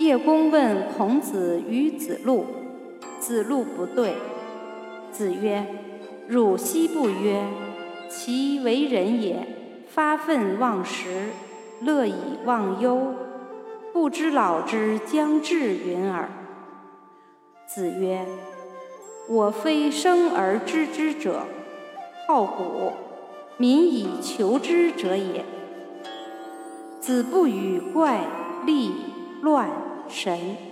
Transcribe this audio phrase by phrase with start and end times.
[0.00, 2.46] 叶公问孔子与子路，
[3.18, 4.14] 子路不对。
[5.12, 5.66] 子曰
[6.26, 7.44] ：“汝昔不曰，
[8.08, 9.46] 其为人也，
[9.86, 11.26] 发愤忘食，
[11.82, 12.14] 乐以
[12.46, 13.12] 忘忧，
[13.92, 16.30] 不知老之将至云耳。”
[17.68, 18.24] 子曰
[19.28, 21.42] ：“我非生而知之者，
[22.26, 22.92] 好古，
[23.58, 25.44] 民以求之者也。
[27.00, 28.22] 子不语怪
[28.64, 28.92] 力。”
[29.42, 29.70] 乱
[30.10, 30.69] 神。